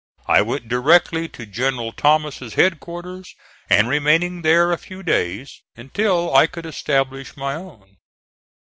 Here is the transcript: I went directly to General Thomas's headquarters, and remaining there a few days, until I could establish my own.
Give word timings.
I 0.25 0.41
went 0.41 0.67
directly 0.67 1.27
to 1.29 1.45
General 1.45 1.91
Thomas's 1.91 2.55
headquarters, 2.55 3.35
and 3.69 3.87
remaining 3.87 4.41
there 4.41 4.71
a 4.71 4.77
few 4.79 5.03
days, 5.03 5.61
until 5.77 6.35
I 6.35 6.47
could 6.47 6.65
establish 6.65 7.37
my 7.37 7.53
own. 7.53 7.97